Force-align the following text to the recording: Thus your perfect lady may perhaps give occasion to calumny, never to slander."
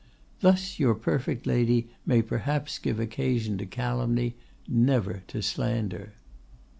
Thus 0.39 0.79
your 0.79 0.95
perfect 0.95 1.45
lady 1.45 1.89
may 2.07 2.23
perhaps 2.23 2.79
give 2.79 2.99
occasion 2.99 3.59
to 3.59 3.67
calumny, 3.67 4.33
never 4.67 5.21
to 5.27 5.43
slander." 5.43 6.13